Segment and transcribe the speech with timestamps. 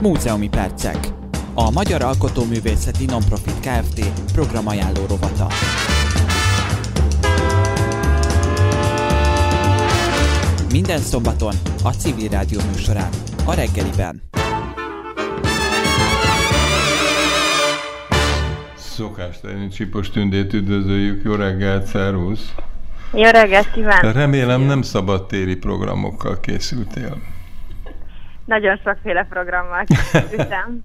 [0.00, 1.08] Múzeumi percek.
[1.54, 4.10] A Magyar Alkotóművészeti Nonprofit Kft.
[4.32, 5.46] programajánló rovata.
[10.72, 11.54] Minden szombaton
[11.84, 13.08] a Civil Rádió műsorán,
[13.44, 14.22] a reggeliben.
[18.76, 21.22] Szokás szerint Csipos Tündét üdvözöljük.
[21.24, 22.54] Jó reggelt, szervusz!
[23.12, 24.12] Jó reggelt kívánok!
[24.12, 27.16] Remélem nem szabadtéri programokkal készültél.
[28.48, 30.84] Nagyon sokféle programmal készültem.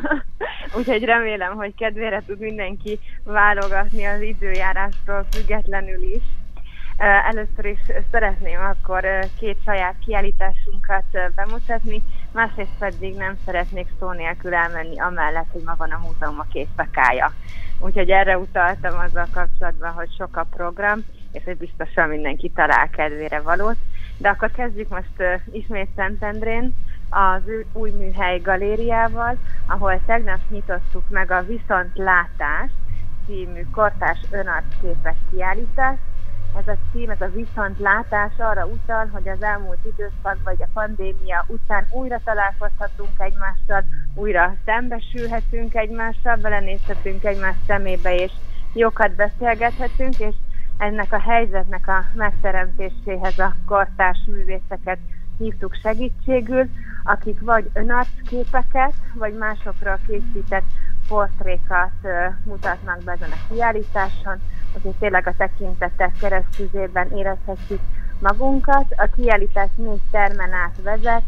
[0.76, 6.22] Úgyhogy remélem, hogy kedvére tud mindenki válogatni az időjárástól függetlenül is.
[7.30, 7.78] Először is
[8.10, 9.04] szeretném akkor
[9.38, 15.90] két saját kiállításunkat bemutatni, másrészt pedig nem szeretnék szó nélkül elmenni amellett, hogy ma van
[15.90, 17.32] a múzeum a készszakája.
[17.78, 23.40] Úgyhogy erre utaltam azzal kapcsolatban, hogy sok a program, és hogy biztosan mindenki talál kedvére
[23.40, 23.76] valót.
[24.18, 26.74] De akkor kezdjük most ismét Szentendrén,
[27.10, 27.42] az
[27.72, 32.70] új műhely galériával, ahol tegnap nyitottuk meg a Viszontlátás
[33.26, 36.00] című kortás önarcképek kiállítást.
[36.58, 41.44] Ez a cím, ez a viszontlátás arra utal, hogy az elmúlt időszak vagy a pandémia
[41.46, 48.32] után újra találkozhatunk egymással, újra szembesülhetünk egymással, belenézhetünk egymás szemébe, és
[48.72, 50.34] jókat beszélgethetünk, és
[50.78, 54.98] ennek a helyzetnek a megteremtéséhez a kortárs művészeket
[55.38, 56.68] hívtuk segítségül,
[57.04, 60.64] akik vagy önarcképeket, vagy másokra készített
[61.08, 61.92] portrékat
[62.44, 64.40] mutatnak be ezen a kiállításon,
[64.74, 67.80] úgyhogy tényleg a tekintetek keresztüzében érezhetjük
[68.18, 68.84] magunkat.
[68.96, 71.22] A kiállítás négy termen át vezet,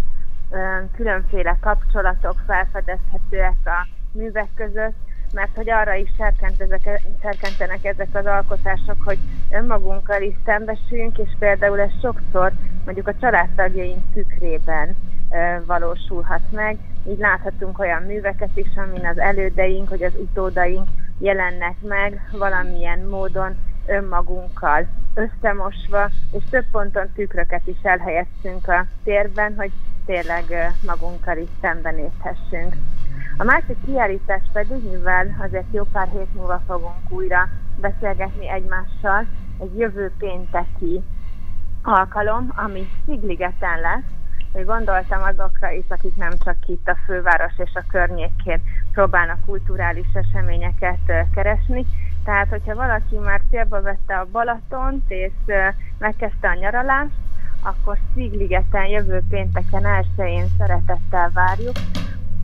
[0.96, 4.96] különféle kapcsolatok felfedezhetőek a művek között,
[5.32, 9.18] mert hogy arra is serkent ezek, serkentenek ezek az alkotások, hogy
[9.50, 12.52] önmagunkkal is szembesüljünk, és például ez sokszor
[12.84, 14.96] mondjuk a családtagjaink tükrében
[15.30, 16.76] e, valósulhat meg.
[17.08, 23.56] Így láthatunk olyan műveket is, amin az elődeink, hogy az utódaink jelennek meg valamilyen módon
[23.86, 29.70] önmagunkkal összemosva, és több ponton tükröket is elhelyeztünk a térben, hogy
[30.06, 32.74] tényleg magunkkal is szembenézhessünk.
[33.36, 37.48] A másik kiállítás pedig, mivel azért jó pár hét múlva fogunk újra
[37.80, 39.26] beszélgetni egymással,
[39.58, 41.02] egy jövő pénteki
[41.82, 44.10] alkalom, ami Szigligeten lesz,
[44.52, 48.62] hogy gondoltam azokra is, akik nem csak itt a főváros és a környékén
[48.92, 51.86] próbálnak kulturális eseményeket keresni.
[52.24, 55.32] Tehát, hogyha valaki már célba vette a Balatont és
[55.98, 57.14] megkezdte a nyaralást,
[57.62, 61.76] akkor Szigligeten jövő pénteken elsőjén szeretettel várjuk,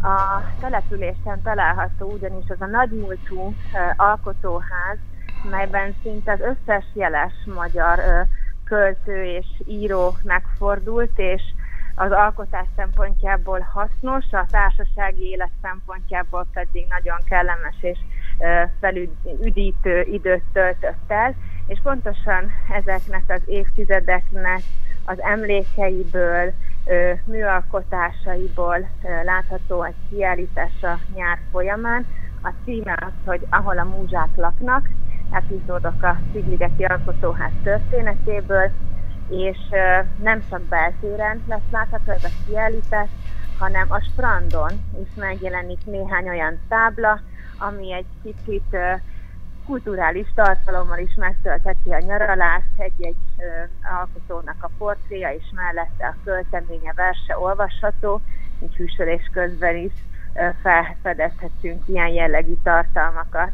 [0.04, 3.54] a településen található ugyanis az a nagymúltú
[3.96, 4.98] alkotóház,
[5.50, 8.00] melyben szinte az összes jeles magyar
[8.64, 11.42] költő és író megfordult, és
[11.94, 17.98] az alkotás szempontjából hasznos, a társasági élet szempontjából pedig nagyon kellemes és
[18.80, 21.34] felüdítő időt töltött el,
[21.66, 24.62] és pontosan ezeknek az évtizedeknek
[25.04, 26.52] az emlékeiből,
[27.24, 28.88] műalkotásaiból
[29.24, 32.06] látható egy kiállítás a nyár folyamán.
[32.42, 34.88] A címe az, hogy Ahol a múzsák laknak,
[35.30, 38.70] epizódok a Szigligeti Alkotóház történetéből,
[39.28, 39.58] és
[40.22, 43.08] nem csak beltéren lesz látható ez a kiállítás,
[43.58, 44.70] hanem a strandon
[45.02, 47.20] is megjelenik néhány olyan tábla,
[47.58, 48.76] ami egy kicsit
[49.66, 53.16] kulturális tartalommal is megtöltheti a nyaralást, egy-egy
[53.98, 58.20] alkotónak a portréja, és mellette a költeménye, verse olvasható,
[58.62, 59.92] így hűsölés közben is
[60.62, 63.50] felfedezhetünk ilyen jellegű tartalmakat.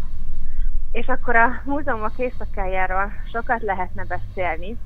[0.93, 4.78] És akkor a múzeumok éjszakájáról sokat lehetne beszélni.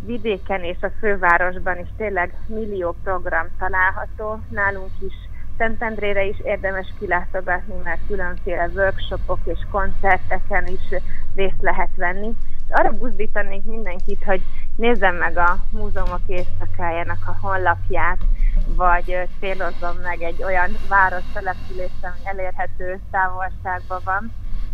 [0.00, 5.14] Vidéken és a fővárosban is tényleg millió program található, nálunk is
[5.58, 11.00] Szentendrére is érdemes kilátogatni, mert különféle workshopok és koncerteken is
[11.34, 12.32] részt lehet venni.
[12.66, 14.42] És arra buzdítanék mindenkit, hogy
[14.76, 18.18] nézzem meg a múzeumok éjszakájának a honlapját,
[18.66, 24.32] vagy célozzon meg egy olyan város települést, ami elérhető távolságban van,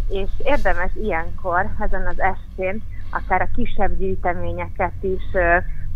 [0.09, 5.23] és érdemes ilyenkor, ezen az estén, akár a kisebb gyűjteményeket is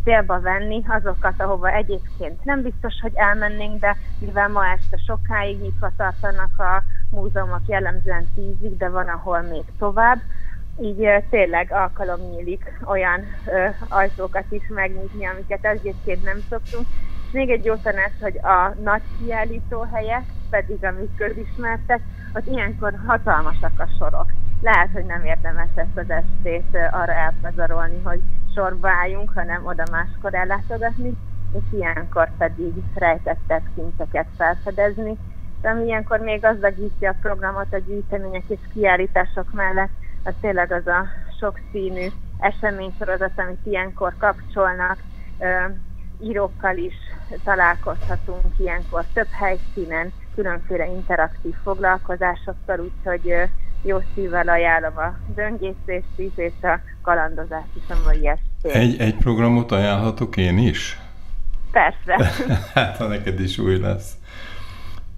[0.05, 5.91] célba venni azokat, ahova egyébként nem biztos, hogy elmennénk, de mivel ma este sokáig nyitva
[5.97, 10.21] tartanak a múzeumok jellemzően tízig, de van, ahol még tovább,
[10.81, 16.87] így tényleg alkalom nyílik olyan ö, ajtókat is megnyitni, amiket egyébként nem szoktunk.
[17.27, 22.01] És még egy jó tanács, hogy a nagy kiállító helyek, pedig amik közismertek,
[22.35, 24.27] ott ilyenkor hatalmasak a sorok.
[24.61, 28.21] Lehet, hogy nem érdemes ezt az estét arra elpazarolni, hogy
[28.55, 31.13] sorba álljunk, hanem oda máskor ellátogatni.
[31.53, 35.17] és ilyenkor pedig rejtettebb szinteket felfedezni,
[35.61, 39.91] de ami ilyenkor még gazdagítja a programot a gyűjtemények és kiállítások mellett,
[40.25, 41.07] az tényleg az a
[41.39, 42.07] sokszínű
[42.39, 44.99] eseménysorozat, amit ilyenkor kapcsolnak,
[46.21, 46.95] írókkal is
[47.45, 53.49] találkozhatunk ilyenkor több helyszínen, különféle interaktív foglalkozásokkal, úgyhogy
[53.85, 58.81] jó szívvel ajánlom a döngészést is, és a kalandozást is a mai estén.
[58.81, 60.99] Egy, egy programot ajánlhatok én is?
[61.71, 62.33] Persze.
[62.75, 64.13] hát, ha neked is új lesz.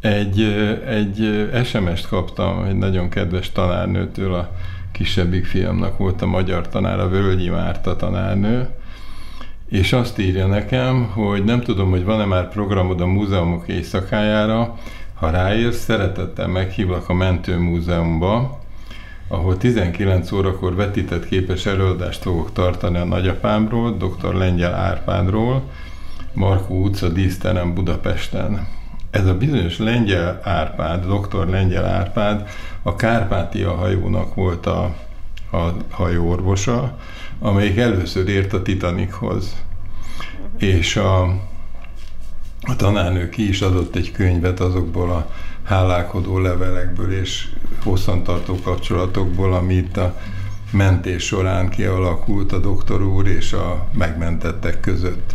[0.00, 0.42] Egy,
[0.86, 4.50] egy SMS-t kaptam egy nagyon kedves tanárnőtől, a
[4.92, 8.68] kisebbik fiamnak volt a magyar tanára, Völgyi Márta tanárnő,
[9.68, 14.78] és azt írja nekem, hogy nem tudom, hogy van-e már programod a múzeumok éjszakájára,
[15.16, 18.60] ha ráérsz, szeretettel meghívlak a Mentőmúzeumba,
[19.28, 24.34] ahol 19 órakor vetített képes előadást fogok tartani a nagyapámról, dr.
[24.34, 25.62] Lengyel Árpádról,
[26.32, 28.66] Markó utca díszterem Budapesten.
[29.10, 31.46] Ez a bizonyos Lengyel Árpád, dr.
[31.46, 32.48] Lengyel Árpád
[32.82, 34.94] a Kárpátia hajónak volt a,
[35.52, 36.98] a hajóorvosa,
[37.38, 39.56] amelyik először ért a Titanichoz.
[40.58, 41.40] És a,
[42.66, 45.30] a tanárnő ki is adott egy könyvet azokból a
[45.62, 47.48] hálálkodó levelekből és
[47.84, 50.16] hosszantartó kapcsolatokból, ami itt a
[50.72, 55.34] mentés során kialakult a doktor úr és a megmentettek között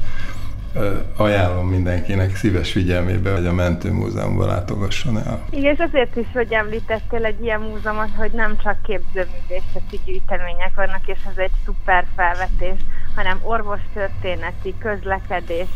[1.15, 5.45] ajánlom mindenkinek szíves figyelmébe, hogy a Mentőmúzeumban látogasson el.
[5.49, 11.07] Igen, és azért is, hogy említettél egy ilyen múzeumot, hogy nem csak képzőművészeti gyűjtemények vannak,
[11.07, 12.79] és ez egy szuper felvetés,
[13.15, 15.67] hanem orvostörténeti, közlekedés,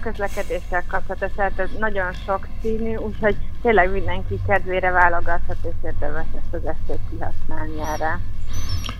[0.00, 6.66] közlekedéssel kapcsolatos, tehát nagyon sok színű, úgyhogy tényleg mindenki kedvére válogathat, és érdemes ezt az
[6.66, 8.20] estét kihasználni erre.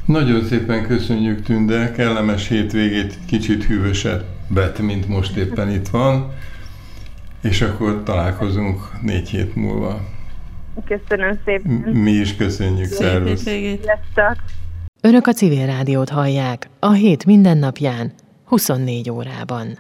[0.04, 6.32] Nagyon szépen köszönjük Tünde, kellemes hétvégét, kicsit hűvösebbet, mint most éppen itt van,
[7.42, 10.00] és akkor találkozunk négy hét múlva.
[10.84, 11.72] Köszönöm szépen.
[11.92, 13.46] Mi is köszönjük, szervusz.
[15.00, 18.12] Önök a civil rádiót hallják a hét mindennapján,
[18.44, 19.78] 24 órában.